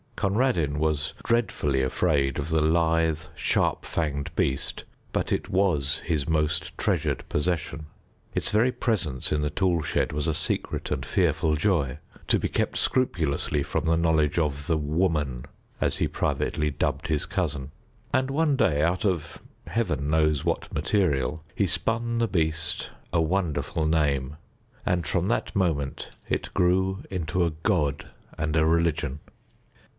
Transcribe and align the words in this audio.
Conradin 0.15 0.77
was 0.79 1.13
dreadfully 1.23 1.81
afraid 1.81 2.37
of 2.37 2.49
the 2.49 2.61
lithe, 2.61 3.21
sharp 3.35 3.85
fanged 3.85 4.31
beast, 4.35 4.83
but 5.11 5.31
it 5.31 5.49
was 5.49 5.99
his 6.05 6.29
most 6.29 6.75
treasured 6.77 7.27
possession. 7.29 7.85
Its 8.33 8.51
very 8.51 8.71
presence 8.71 9.31
in 9.31 9.41
the 9.41 9.49
tool 9.49 9.81
shed 9.81 10.11
was 10.11 10.27
a 10.27 10.33
secret 10.35 10.91
and 10.91 11.03
fearful 11.05 11.55
joy, 11.55 11.97
to 12.27 12.39
be 12.39 12.47
kept 12.47 12.77
scrupulously 12.77 13.61
from 13.63 13.85
the 13.85 13.97
knowledge 13.97 14.37
of 14.39 14.65
the 14.67 14.77
Woman, 14.77 15.45
as 15.79 15.97
he 15.97 16.07
privately 16.07 16.69
dubbed 16.71 17.07
his 17.07 17.25
cousin. 17.25 17.71
And 18.11 18.29
one 18.31 18.55
day, 18.55 18.81
out 18.81 19.05
of 19.05 19.39
Heaven 19.67 20.09
knows 20.09 20.45
what 20.45 20.73
material, 20.73 21.43
he 21.55 21.65
spun 21.67 22.17
the 22.19 22.27
beast 22.27 22.89
a 23.13 23.21
wonderful 23.21 23.85
name, 23.87 24.37
and 24.83 25.05
from 25.05 25.27
that 25.27 25.55
moment 25.55 26.09
it 26.27 26.53
grew 26.55 27.03
into 27.11 27.43
a 27.43 27.51
god 27.63 28.07
and 28.37 28.55
a 28.55 28.65
religion. 28.65 29.19